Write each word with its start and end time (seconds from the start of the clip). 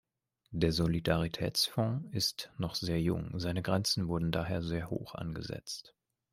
Der 0.49 0.71
Solidaritätsfonds 0.71 2.09
ist 2.11 2.51
noch 2.57 2.73
sehr 2.73 2.99
jung, 2.99 3.39
seine 3.39 3.61
Grenzen 3.61 4.07
wurden 4.07 4.31
daher 4.31 4.63
sehr 4.63 4.89
hoch 4.89 5.13
angesetzt. 5.13 5.93